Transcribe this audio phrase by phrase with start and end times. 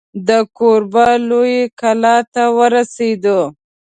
[0.27, 3.39] د کوربه لویې کلا ته ورسېدو.